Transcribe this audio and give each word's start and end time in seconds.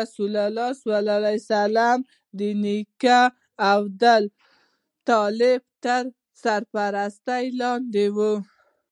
رسول 0.00 0.34
الله 0.46 0.70
ﷺ 1.44 1.98
د 2.38 2.40
نیکه 2.62 3.20
عبدالمطلب 3.72 5.60
تر 5.84 6.04
سرپرستۍ 6.42 7.44
لاندې 7.60 8.06
و. 8.16 8.18